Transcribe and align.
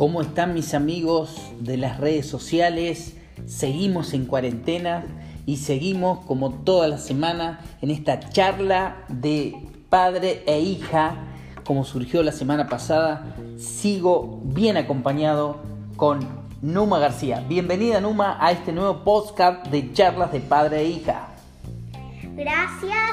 ¿Cómo 0.00 0.22
están 0.22 0.54
mis 0.54 0.72
amigos 0.72 1.52
de 1.60 1.76
las 1.76 1.98
redes 2.00 2.26
sociales? 2.26 3.18
Seguimos 3.44 4.14
en 4.14 4.24
cuarentena 4.24 5.04
y 5.44 5.58
seguimos 5.58 6.24
como 6.24 6.54
toda 6.54 6.88
la 6.88 6.96
semana 6.96 7.60
en 7.82 7.90
esta 7.90 8.18
charla 8.18 9.04
de 9.08 9.54
padre 9.90 10.42
e 10.46 10.58
hija, 10.58 11.16
como 11.66 11.84
surgió 11.84 12.22
la 12.22 12.32
semana 12.32 12.66
pasada. 12.66 13.36
Sigo 13.58 14.40
bien 14.42 14.78
acompañado 14.78 15.60
con 15.96 16.26
Numa 16.62 16.98
García. 16.98 17.44
Bienvenida 17.46 18.00
Numa 18.00 18.38
a 18.40 18.52
este 18.52 18.72
nuevo 18.72 19.04
podcast 19.04 19.66
de 19.66 19.92
charlas 19.92 20.32
de 20.32 20.40
padre 20.40 20.80
e 20.80 20.84
hija. 20.86 21.28
Gracias. 22.34 23.10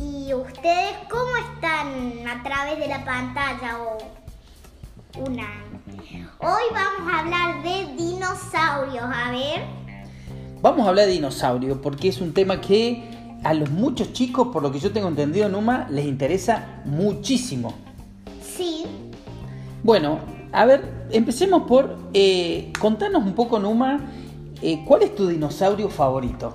¿Y 0.00 0.34
ustedes 0.34 0.96
cómo 1.08 1.30
están 1.54 2.26
a 2.26 2.42
través 2.42 2.80
de 2.80 2.88
la 2.88 3.04
pantalla 3.04 3.78
o 3.84 3.98
una? 5.30 5.73
Hoy 6.10 6.62
vamos 6.72 7.12
a 7.12 7.20
hablar 7.20 7.62
de 7.62 7.94
dinosaurios, 7.96 9.04
a 9.04 9.30
ver. 9.30 9.64
Vamos 10.60 10.84
a 10.84 10.90
hablar 10.90 11.06
de 11.06 11.12
dinosaurios 11.12 11.78
porque 11.82 12.08
es 12.08 12.20
un 12.20 12.34
tema 12.34 12.60
que 12.60 13.38
a 13.42 13.54
los 13.54 13.70
muchos 13.70 14.12
chicos, 14.12 14.48
por 14.52 14.62
lo 14.62 14.70
que 14.70 14.80
yo 14.80 14.92
tengo 14.92 15.08
entendido, 15.08 15.48
Numa, 15.48 15.86
les 15.90 16.04
interesa 16.04 16.82
muchísimo. 16.84 17.74
Sí. 18.42 18.84
Bueno, 19.82 20.18
a 20.52 20.66
ver, 20.66 21.06
empecemos 21.10 21.62
por 21.62 21.96
eh, 22.12 22.70
contarnos 22.78 23.22
un 23.22 23.34
poco, 23.34 23.58
Numa, 23.58 24.00
eh, 24.60 24.84
¿cuál 24.86 25.02
es 25.02 25.14
tu 25.14 25.28
dinosaurio 25.28 25.88
favorito? 25.88 26.54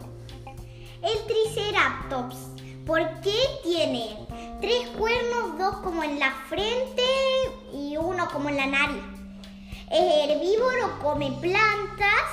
El 1.02 1.18
Triceratops. 1.28 2.38
¿Por 2.86 3.02
qué 3.22 3.36
tiene 3.64 4.16
tres 4.62 4.88
cuernos, 4.98 5.58
dos 5.58 5.78
como 5.78 6.04
en 6.04 6.20
la 6.20 6.32
frente 6.48 7.04
y 7.74 7.98
uno 7.98 8.28
como 8.32 8.50
en 8.50 8.58
la 8.58 8.66
nariz? 8.68 9.19
Es 9.92 10.30
herbívoro, 10.30 11.00
come 11.02 11.32
plantas 11.42 12.28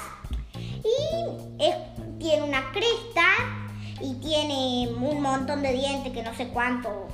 y 0.85 1.63
es- 1.63 2.19
tiene 2.19 2.43
una 2.43 2.71
cresta 2.73 3.27
y 4.01 4.15
tiene 4.15 4.89
un 4.95 5.23
montón 5.23 5.63
de 5.63 5.73
dientes 5.73 6.13
que 6.13 6.23
no 6.23 6.35
sé 6.35 6.49
cuánto 6.49 7.09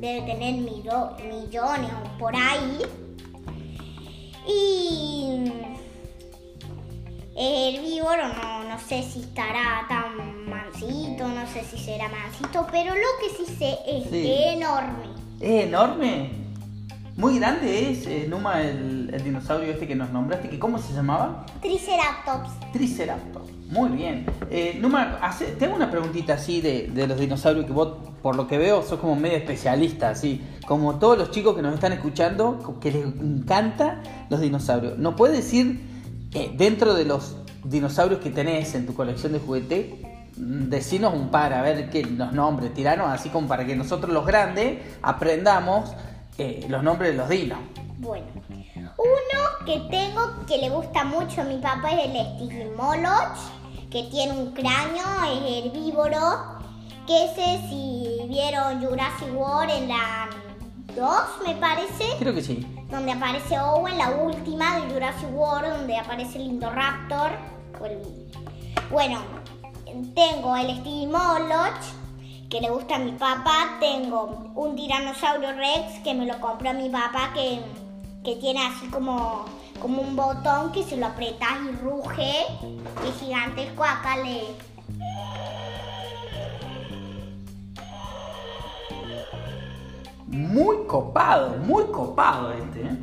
debe 0.00 0.22
tener 0.22 0.54
millo- 0.54 1.14
millones 1.28 1.90
o 2.04 2.18
por 2.18 2.34
ahí. 2.34 2.78
Y 4.48 5.52
es 7.36 7.74
herbívoro, 7.78 8.28
no, 8.28 8.64
no 8.64 8.78
sé 8.80 9.02
si 9.02 9.20
estará 9.20 9.84
tan 9.88 10.48
mansito, 10.48 11.28
no 11.28 11.46
sé 11.46 11.64
si 11.64 11.78
será 11.78 12.08
mansito, 12.08 12.66
pero 12.70 12.94
lo 12.94 13.08
que 13.20 13.36
sí 13.36 13.54
sé 13.56 13.78
es 13.86 14.10
Sí. 14.10 14.32
enorme. 14.32 15.04
¿Es 15.40 15.64
enorme? 15.66 16.30
Muy 17.16 17.38
grande 17.38 17.90
es, 17.90 18.06
eh, 18.06 18.26
Numa, 18.28 18.62
el, 18.62 19.10
el 19.12 19.22
dinosaurio 19.22 19.70
este 19.72 19.86
que 19.86 19.94
nos 19.94 20.10
nombraste, 20.10 20.48
que 20.48 20.58
¿cómo 20.58 20.78
se 20.78 20.94
llamaba? 20.94 21.44
Triceratops. 21.60 22.50
Triceratops. 22.72 23.50
Muy 23.68 23.90
bien. 23.90 24.24
Eh, 24.50 24.78
Numa, 24.80 25.18
hace- 25.20 25.46
te 25.52 25.66
hago 25.66 25.76
una 25.76 25.90
preguntita 25.90 26.34
así 26.34 26.60
de, 26.62 26.88
de 26.88 27.06
los 27.06 27.18
dinosaurios 27.20 27.66
que 27.66 27.72
vos, 27.72 27.94
por 28.22 28.34
lo 28.36 28.46
que 28.46 28.56
veo, 28.56 28.82
sos 28.82 28.98
como 28.98 29.14
medio 29.14 29.36
especialista, 29.36 30.10
así. 30.10 30.40
Como 30.66 30.98
todos 30.98 31.18
los 31.18 31.30
chicos 31.30 31.54
que 31.54 31.60
nos 31.62 31.74
están 31.74 31.92
escuchando, 31.92 32.78
que 32.80 32.90
les 32.90 33.04
encanta 33.04 34.00
los 34.30 34.40
dinosaurios. 34.40 34.98
¿No 34.98 35.14
puedes 35.14 35.36
decir, 35.36 35.80
eh, 36.32 36.52
dentro 36.56 36.94
de 36.94 37.04
los 37.04 37.36
dinosaurios 37.64 38.20
que 38.20 38.30
tenés 38.30 38.74
en 38.74 38.86
tu 38.86 38.94
colección 38.94 39.32
de 39.32 39.38
juguete, 39.38 40.00
mm, 40.38 40.70
decinos 40.70 41.12
un 41.14 41.30
par, 41.30 41.52
a 41.52 41.60
ver 41.62 41.90
qué 41.90 42.04
los 42.04 42.32
nombres, 42.32 42.72
tiranos 42.72 43.08
así 43.08 43.28
como 43.28 43.48
para 43.48 43.66
que 43.66 43.76
nosotros 43.76 44.12
los 44.14 44.24
grandes 44.26 44.78
aprendamos 45.02 45.92
eh, 46.38 46.66
los 46.68 46.82
nombres 46.82 47.12
de 47.12 47.16
los 47.18 47.28
dinos. 47.28 47.58
Bueno, 47.98 48.26
uno 48.98 49.66
que 49.66 49.78
tengo 49.90 50.44
que 50.46 50.58
le 50.58 50.70
gusta 50.70 51.04
mucho 51.04 51.42
a 51.42 51.44
mi 51.44 51.58
papá 51.58 51.90
es 51.92 52.06
el 52.06 52.26
Stygimoloch, 52.36 53.36
que 53.90 54.04
tiene 54.04 54.32
un 54.32 54.52
cráneo, 54.52 55.04
es 55.30 55.64
herbívoro, 55.66 56.58
que 57.06 57.26
ese 57.26 57.60
si 57.68 58.26
vieron 58.28 58.84
Jurassic 58.84 59.28
World 59.34 59.70
en 59.70 59.88
la 59.88 60.28
2, 60.96 61.08
me 61.46 61.54
parece, 61.56 62.04
Creo 62.18 62.34
que 62.34 62.42
sí. 62.42 62.66
donde 62.90 63.12
aparece 63.12 63.58
Owen, 63.60 63.96
la 63.98 64.10
última 64.10 64.80
de 64.80 64.92
Jurassic 64.92 65.28
World, 65.32 65.68
donde 65.78 65.96
aparece 65.96 66.38
el 66.38 66.46
Indoraptor. 66.46 67.30
Bueno, 68.90 69.20
tengo 70.14 70.56
el 70.56 70.76
Stygimoloch, 70.80 71.80
que 72.52 72.60
le 72.60 72.68
gusta 72.68 72.96
a 72.96 72.98
mi 72.98 73.12
papá. 73.12 73.78
Tengo 73.80 74.52
un 74.54 74.76
tiranosaurio 74.76 75.54
Rex, 75.54 76.00
que 76.04 76.12
me 76.12 76.26
lo 76.26 76.38
compró 76.38 76.74
mi 76.74 76.90
papá, 76.90 77.32
que, 77.32 77.60
que 78.22 78.36
tiene 78.36 78.60
así 78.66 78.88
como, 78.88 79.46
como 79.80 80.02
un 80.02 80.14
botón 80.14 80.70
que 80.70 80.82
si 80.82 80.96
lo 80.96 81.06
apretas 81.06 81.56
y 81.66 81.82
ruge. 81.82 82.44
Es 83.08 83.18
gigantesco, 83.18 83.82
acá 83.82 84.18
le... 84.18 84.42
Muy 90.26 90.86
copado, 90.86 91.56
muy 91.56 91.84
copado 91.84 92.52
este. 92.52 92.82
¿eh? 92.82 92.96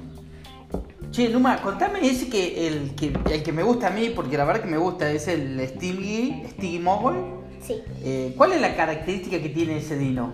Che, 1.09 1.29
Numa, 1.29 1.57
contame 1.57 2.07
ese 2.07 2.29
que 2.29 2.67
el, 2.67 2.93
que 2.93 3.17
el 3.31 3.41
que 3.41 3.51
me 3.51 3.63
gusta 3.63 3.87
a 3.87 3.89
mí, 3.89 4.11
porque 4.11 4.37
la 4.37 4.45
verdad 4.45 4.61
que 4.61 4.67
me 4.67 4.77
gusta, 4.77 5.09
es 5.09 5.27
el 5.27 5.59
Stiggy, 5.67 6.43
Stiggy 6.49 6.77
Mogul. 6.77 7.38
Sí. 7.61 7.81
Eh, 8.03 8.33
¿Cuál 8.37 8.53
es 8.53 8.61
la 8.61 8.75
característica 8.75 9.41
que 9.41 9.49
tiene 9.49 9.77
ese 9.77 9.97
dino? 9.97 10.31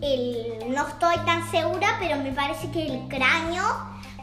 El- 0.00 0.72
no 0.74 0.88
estoy 0.88 1.16
tan 1.24 1.48
segura, 1.50 1.96
pero 2.00 2.16
me 2.16 2.32
parece 2.32 2.70
que 2.70 2.86
el 2.86 3.08
cráneo, 3.08 3.62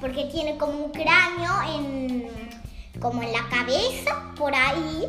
porque 0.01 0.25
tiene 0.25 0.57
como 0.57 0.73
un 0.85 0.91
cráneo 0.91 1.53
en, 1.75 2.29
como 2.99 3.21
en 3.23 3.31
la 3.31 3.47
cabeza, 3.49 4.33
por 4.37 4.53
ahí, 4.53 5.05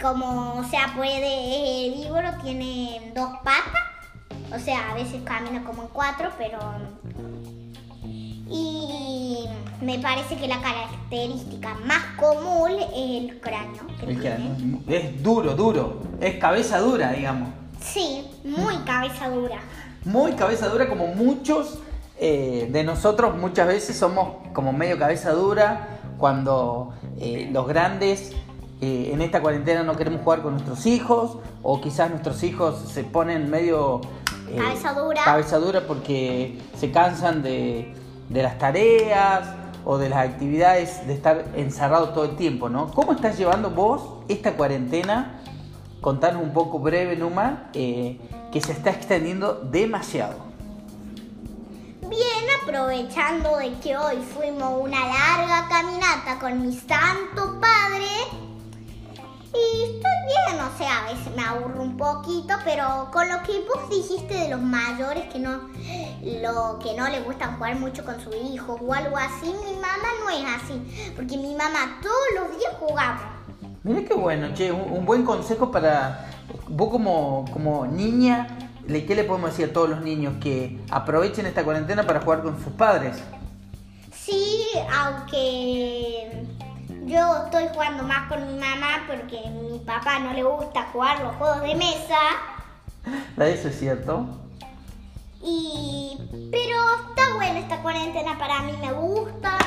como, 0.00 0.54
o 0.54 0.64
sea, 0.64 0.92
puede, 0.96 1.86
es 1.88 1.94
herbívoro, 1.94 2.30
tiene 2.42 3.12
dos 3.14 3.30
patas, 3.44 3.82
o 4.52 4.58
sea, 4.58 4.90
a 4.90 4.94
veces 4.94 5.22
camina 5.24 5.62
como 5.64 5.82
en 5.82 5.88
cuatro, 5.88 6.30
pero... 6.38 6.58
Y 8.52 9.46
me 9.80 9.98
parece 9.98 10.36
que 10.36 10.46
la 10.46 10.60
característica 10.60 11.74
más 11.86 12.02
común 12.18 12.70
es 12.94 13.22
el 13.32 13.40
cráneo. 13.40 13.86
que 13.98 14.06
El 14.12 14.20
tiene. 14.20 14.78
es 14.88 15.22
duro, 15.22 15.54
duro. 15.54 16.00
Es 16.20 16.36
cabeza 16.36 16.78
dura, 16.80 17.12
digamos. 17.12 17.48
Sí, 17.80 18.30
muy 18.44 18.76
cabeza 18.84 19.28
dura. 19.30 19.58
Muy 20.04 20.32
cabeza 20.32 20.68
dura, 20.68 20.88
como 20.88 21.06
muchos 21.08 21.78
eh, 22.18 22.68
de 22.70 22.84
nosotros 22.84 23.36
muchas 23.36 23.66
veces 23.66 23.96
somos 23.96 24.36
como 24.52 24.72
medio 24.72 24.98
cabeza 24.98 25.32
dura 25.32 25.88
cuando 26.18 26.92
eh, 27.18 27.48
los 27.50 27.66
grandes 27.66 28.32
eh, 28.80 29.10
en 29.12 29.22
esta 29.22 29.40
cuarentena 29.40 29.82
no 29.82 29.96
queremos 29.96 30.20
jugar 30.22 30.42
con 30.42 30.52
nuestros 30.52 30.86
hijos 30.86 31.38
o 31.62 31.80
quizás 31.80 32.10
nuestros 32.10 32.42
hijos 32.44 32.78
se 32.92 33.02
ponen 33.04 33.50
medio 33.50 34.00
Cabeza 34.56 34.92
dura. 34.92 35.24
cabeza 35.24 35.58
dura 35.58 35.80
porque 35.86 36.58
se 36.76 36.90
cansan 36.92 37.42
de, 37.42 37.92
de 38.32 38.42
las 38.42 38.58
tareas 38.58 39.48
o 39.84 39.98
de 39.98 40.08
las 40.08 40.28
actividades 40.28 41.06
de 41.06 41.14
estar 41.14 41.44
encerrado 41.54 42.10
todo 42.10 42.24
el 42.24 42.36
tiempo, 42.36 42.68
¿no? 42.68 42.90
¿Cómo 42.92 43.12
estás 43.12 43.36
llevando 43.36 43.70
vos 43.70 44.24
esta 44.28 44.52
cuarentena? 44.54 45.40
Contanos 46.00 46.42
un 46.42 46.52
poco 46.52 46.78
breve, 46.78 47.16
Numa, 47.16 47.70
eh, 47.74 48.18
que 48.50 48.60
se 48.60 48.72
está 48.72 48.90
extendiendo 48.90 49.54
demasiado. 49.54 50.36
Bien, 52.08 52.44
aprovechando 52.62 53.56
de 53.56 53.72
que 53.80 53.96
hoy 53.96 54.16
fuimos 54.34 54.80
una 54.82 54.98
larga 54.98 55.68
caminata 55.68 56.38
con 56.40 56.60
mi 56.60 56.72
santo 56.74 57.60
padre. 57.60 58.51
Y 59.54 59.84
estoy 59.84 60.10
bien, 60.26 60.60
o 60.60 60.78
sea, 60.78 61.04
a 61.04 61.12
veces 61.12 61.36
me 61.36 61.42
aburro 61.42 61.82
un 61.82 61.96
poquito, 61.96 62.54
pero 62.64 63.10
con 63.12 63.28
lo 63.28 63.42
que 63.42 63.60
vos 63.60 63.90
dijiste 63.90 64.34
de 64.34 64.48
los 64.48 64.60
mayores 64.60 65.30
que 65.30 65.38
no, 65.38 65.68
lo 66.22 66.78
que 66.78 66.94
no 66.96 67.08
le 67.08 67.20
gustan 67.20 67.56
jugar 67.56 67.76
mucho 67.76 68.02
con 68.04 68.18
sus 68.18 68.34
hijos 68.34 68.80
o 68.80 68.94
algo 68.94 69.16
así, 69.18 69.46
mi 69.46 69.74
mamá 69.74 70.08
no 70.24 70.30
es 70.30 70.62
así, 70.62 71.12
porque 71.14 71.36
mi 71.36 71.54
mamá 71.54 72.00
todos 72.02 72.48
los 72.48 72.58
días 72.58 72.72
jugamos. 72.80 73.22
Mira 73.82 74.08
qué 74.08 74.14
bueno, 74.14 74.54
che, 74.54 74.72
un, 74.72 74.90
un 74.90 75.04
buen 75.04 75.24
consejo 75.24 75.70
para 75.70 76.30
vos 76.68 76.90
como, 76.90 77.44
como 77.52 77.86
niña, 77.86 78.46
¿qué 78.86 79.14
le 79.14 79.24
podemos 79.24 79.50
decir 79.50 79.70
a 79.70 79.72
todos 79.72 79.90
los 79.90 80.00
niños? 80.02 80.34
Que 80.40 80.80
aprovechen 80.90 81.44
esta 81.44 81.62
cuarentena 81.62 82.04
para 82.04 82.20
jugar 82.20 82.42
con 82.42 82.62
sus 82.62 82.72
padres. 82.72 83.22
Sí, 84.14 84.66
aunque 84.90 86.46
yo 87.06 87.44
estoy 87.44 87.68
jugando 87.72 88.04
más 88.04 88.28
con 88.28 88.46
mi 88.46 88.58
mamá 88.58 89.04
porque 89.06 89.38
a 89.38 89.50
mi 89.50 89.78
papá 89.80 90.18
no 90.20 90.32
le 90.32 90.42
gusta 90.42 90.88
jugar 90.92 91.20
los 91.20 91.34
juegos 91.36 91.62
de 91.62 91.74
mesa. 91.74 92.18
Eso 93.36 93.68
es 93.68 93.78
cierto. 93.78 94.26
Y 95.42 96.18
pero 96.50 96.76
está 97.08 97.34
buena 97.34 97.58
esta 97.58 97.82
cuarentena 97.82 98.38
para 98.38 98.62
mí, 98.62 98.72
me 98.80 98.92
gusta. 98.92 99.58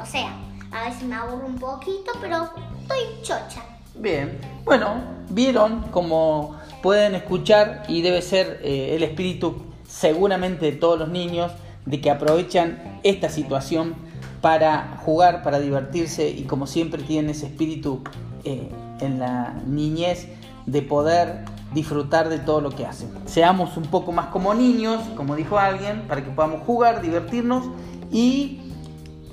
O 0.00 0.06
sea, 0.06 0.34
a 0.72 0.88
veces 0.88 1.02
me 1.02 1.14
aburro 1.14 1.46
un 1.46 1.58
poquito, 1.58 2.12
pero 2.20 2.50
estoy 2.80 3.22
chocha. 3.22 3.62
Bien, 3.94 4.38
bueno, 4.64 5.02
vieron 5.30 5.82
como 5.90 6.56
pueden 6.82 7.14
escuchar 7.14 7.82
y 7.88 8.02
debe 8.02 8.22
ser 8.22 8.60
eh, 8.62 8.94
el 8.94 9.02
espíritu 9.02 9.66
seguramente 9.86 10.66
de 10.66 10.72
todos 10.72 10.98
los 10.98 11.08
niños 11.08 11.52
de 11.84 12.00
que 12.00 12.10
aprovechan 12.10 13.00
esta 13.02 13.28
situación 13.28 14.05
para 14.46 14.96
jugar, 15.04 15.42
para 15.42 15.58
divertirse 15.58 16.28
y 16.28 16.44
como 16.44 16.68
siempre 16.68 17.02
tienen 17.02 17.32
ese 17.32 17.46
espíritu 17.46 18.04
eh, 18.44 18.70
en 19.00 19.18
la 19.18 19.54
niñez 19.66 20.28
de 20.66 20.82
poder 20.82 21.44
disfrutar 21.74 22.28
de 22.28 22.38
todo 22.38 22.60
lo 22.60 22.70
que 22.70 22.86
hacen. 22.86 23.10
Seamos 23.24 23.76
un 23.76 23.86
poco 23.86 24.12
más 24.12 24.26
como 24.26 24.54
niños, 24.54 25.02
como 25.16 25.34
dijo 25.34 25.58
alguien, 25.58 26.02
para 26.06 26.24
que 26.24 26.30
podamos 26.30 26.62
jugar, 26.62 27.02
divertirnos 27.02 27.64
y 28.12 28.60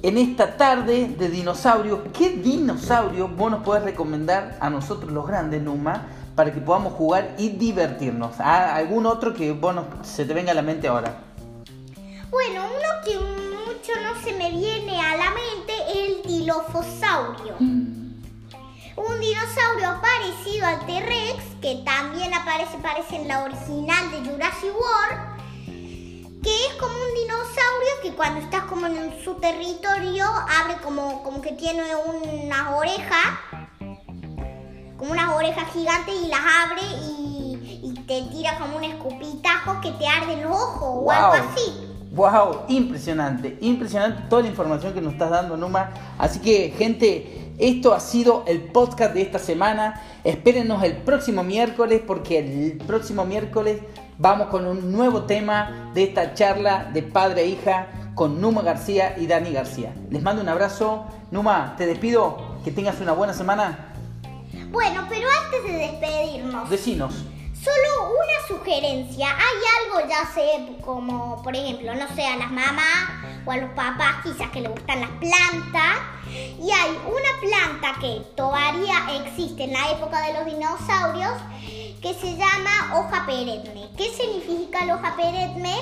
en 0.01 0.17
esta 0.17 0.57
tarde 0.57 1.09
de 1.09 1.29
dinosaurio, 1.29 2.11
¿qué 2.11 2.31
dinosaurio 2.31 3.27
vos 3.27 3.51
nos 3.51 3.61
podés 3.61 3.83
recomendar 3.83 4.57
a 4.59 4.71
nosotros 4.71 5.11
los 5.11 5.27
grandes, 5.27 5.61
Numa, 5.61 6.07
para 6.33 6.51
que 6.51 6.59
podamos 6.59 6.93
jugar 6.93 7.35
y 7.37 7.49
divertirnos? 7.49 8.39
¿Algún 8.39 9.05
otro 9.05 9.35
que 9.35 9.51
vos 9.51 9.75
se 10.01 10.25
te 10.25 10.33
venga 10.33 10.53
a 10.53 10.55
la 10.55 10.63
mente 10.63 10.87
ahora? 10.87 11.19
Bueno, 12.31 12.63
uno 12.65 12.89
que 13.05 13.13
mucho 13.13 13.91
no 14.01 14.19
se 14.23 14.33
me 14.33 14.49
viene 14.49 14.82
a 14.82 14.82
el. 16.45 17.55
Mm. 17.59 18.03
Un 18.95 19.19
dinosaurio 19.19 19.99
parecido 20.01 20.67
al 20.67 20.85
T-Rex, 20.85 21.43
que 21.61 21.81
también 21.83 22.33
aparece, 22.33 22.77
parece 22.77 23.15
en 23.15 23.27
la 23.27 23.43
original 23.43 24.11
de 24.11 24.17
Jurassic 24.29 24.71
World, 24.71 26.41
que 26.43 26.65
es 26.67 26.73
como 26.79 26.93
un 26.93 27.13
dinosaurio 27.15 27.91
que 28.03 28.13
cuando 28.13 28.41
estás 28.41 28.63
como 28.65 28.85
en 28.85 29.23
su 29.23 29.35
territorio 29.35 30.25
abre 30.25 30.75
como, 30.83 31.23
como 31.23 31.41
que 31.41 31.53
tiene 31.53 31.83
unas 31.95 32.73
orejas, 32.75 33.39
como 34.97 35.11
unas 35.11 35.33
orejas 35.33 35.71
gigantes 35.73 36.13
y 36.13 36.27
las 36.27 36.41
abre 36.41 36.81
y, 36.81 37.33
te 38.07 38.21
tira 38.23 38.59
como 38.59 38.75
un 38.75 38.83
escupitajo 38.83 39.79
que 39.79 39.91
te 39.91 40.05
arde 40.05 40.41
los 40.41 40.51
ojos 40.51 40.89
o 41.05 41.09
algo 41.09 41.33
así. 41.33 41.92
¡Wow! 42.13 42.65
Impresionante, 42.67 43.57
impresionante 43.61 44.23
toda 44.29 44.43
la 44.43 44.47
información 44.47 44.93
que 44.93 45.01
nos 45.01 45.13
estás 45.13 45.31
dando, 45.31 45.57
Numa. 45.57 45.89
Así 46.19 46.39
que, 46.39 46.73
gente, 46.77 47.53
esto 47.57 47.93
ha 47.93 47.99
sido 47.99 48.43
el 48.45 48.61
podcast 48.61 49.15
de 49.15 49.23
esta 49.23 49.39
semana. 49.39 49.99
Espérenos 50.23 50.83
el 50.83 50.97
próximo 50.97 51.43
miércoles 51.43 52.01
porque 52.05 52.37
el 52.37 52.77
próximo 52.85 53.25
miércoles 53.25 53.81
vamos 54.19 54.47
con 54.47 54.67
un 54.67 54.91
nuevo 54.91 55.23
tema 55.23 55.91
de 55.95 56.03
esta 56.03 56.35
charla 56.35 56.89
de 56.93 57.01
padre 57.01 57.41
e 57.41 57.47
hija 57.47 57.87
con 58.13 58.39
Numa 58.39 58.61
García 58.61 59.15
y 59.17 59.25
Dani 59.25 59.51
García. 59.51 59.91
Les 60.11 60.21
mando 60.21 60.43
un 60.43 60.49
abrazo. 60.49 61.05
Numa, 61.31 61.75
te 61.77 61.87
despido. 61.87 62.53
Que 62.63 62.71
tengas 62.71 63.01
una 63.01 63.13
buena 63.13 63.33
semana. 63.33 63.93
Bueno, 64.69 65.05
pero 65.09 65.27
antes 65.43 65.63
de 65.63 65.77
despedirnos. 65.77 66.69
Decinos. 66.69 67.25
Solo 67.63 68.09
una 68.09 68.47
sugerencia. 68.47 69.27
Hay 69.29 69.95
algo, 69.95 70.09
ya 70.09 70.25
sé, 70.33 70.81
como 70.83 71.41
por 71.41 71.55
ejemplo, 71.55 71.95
no 71.95 72.07
sé, 72.13 72.25
a 72.25 72.35
las 72.35 72.51
mamás 72.51 73.09
o 73.45 73.51
a 73.51 73.57
los 73.57 73.69
papás 73.71 74.17
quizás 74.23 74.49
que 74.49 74.61
le 74.61 74.69
gustan 74.69 74.99
las 74.99 75.11
plantas. 75.11 75.95
Y 76.27 76.71
hay 76.71 76.91
una 77.05 77.39
planta 77.39 77.99
que 78.01 78.21
todavía 78.35 78.95
existe 79.23 79.63
en 79.63 79.73
la 79.73 79.91
época 79.91 80.21
de 80.21 80.33
los 80.33 80.45
dinosaurios 80.45 81.33
que 82.01 82.13
se 82.13 82.35
llama 82.35 82.95
hoja 82.95 83.25
perenne. 83.25 83.89
¿Qué 83.97 84.09
significa 84.09 84.83
la 84.83 84.95
hoja 84.95 85.15
perenne? 85.15 85.77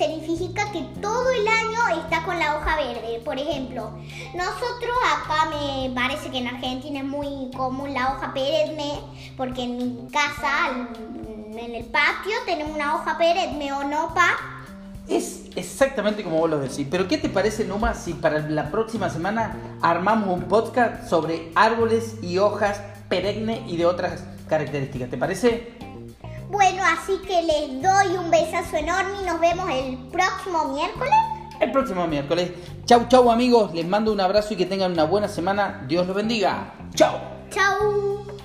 Significa 0.00 0.72
que 0.72 0.80
todo 1.02 1.30
el 1.30 1.46
año 1.46 2.02
está 2.02 2.22
con 2.24 2.38
la 2.38 2.56
hoja 2.56 2.76
verde. 2.76 3.20
Por 3.24 3.38
ejemplo, 3.38 3.90
nosotros 4.34 4.96
acá 5.14 5.50
me 5.50 5.90
parece 5.94 6.30
que 6.30 6.38
en 6.38 6.46
Argentina 6.46 7.00
es 7.00 7.04
muy 7.04 7.50
común 7.54 7.92
la 7.92 8.12
hoja 8.12 8.32
perenne, 8.32 9.00
porque 9.36 9.64
en 9.64 9.76
mi 9.76 10.08
casa, 10.10 10.70
en 11.52 11.74
el 11.74 11.84
patio, 11.84 12.32
tenemos 12.46 12.74
una 12.74 12.96
hoja 12.96 13.18
perenne 13.18 13.72
o 13.72 13.84
no, 13.84 14.14
pa. 14.14 14.30
Es 15.06 15.42
exactamente 15.56 16.22
como 16.22 16.38
vos 16.38 16.48
lo 16.48 16.58
decís. 16.60 16.86
Pero 16.90 17.06
¿qué 17.06 17.18
te 17.18 17.28
parece, 17.28 17.64
Numa, 17.64 17.94
si 17.94 18.14
para 18.14 18.38
la 18.38 18.70
próxima 18.70 19.10
semana 19.10 19.56
armamos 19.82 20.28
un 20.28 20.44
podcast 20.44 21.08
sobre 21.08 21.52
árboles 21.54 22.16
y 22.22 22.38
hojas 22.38 22.80
perenne 23.08 23.64
y 23.66 23.76
de 23.76 23.86
otras 23.86 24.24
características? 24.48 25.10
¿Te 25.10 25.18
parece? 25.18 25.79
Bueno, 26.50 26.82
así 26.84 27.16
que 27.18 27.42
les 27.42 27.80
doy 27.80 28.16
un 28.16 28.28
besazo 28.28 28.76
enorme 28.76 29.12
y 29.22 29.24
nos 29.24 29.38
vemos 29.38 29.70
el 29.70 29.96
próximo 30.10 30.64
miércoles. 30.74 31.14
El 31.60 31.70
próximo 31.70 32.08
miércoles. 32.08 32.50
Chau, 32.86 33.06
chau 33.08 33.30
amigos. 33.30 33.72
Les 33.72 33.86
mando 33.86 34.12
un 34.12 34.20
abrazo 34.20 34.54
y 34.54 34.56
que 34.56 34.66
tengan 34.66 34.90
una 34.90 35.04
buena 35.04 35.28
semana. 35.28 35.84
Dios 35.86 36.08
los 36.08 36.16
bendiga. 36.16 36.74
Chau. 36.96 37.20
Chau. 37.50 38.39